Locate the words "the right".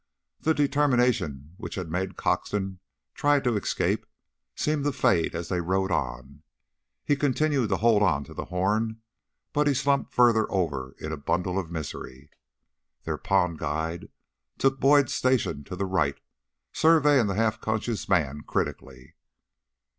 15.75-16.19